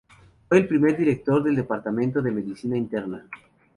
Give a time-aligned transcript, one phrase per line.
[0.49, 3.23] Fue el primer Director del Departamento de Medicina Interna.